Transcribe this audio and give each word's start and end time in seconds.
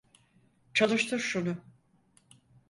Çalıştır 0.73 1.19
şunu! 1.19 1.57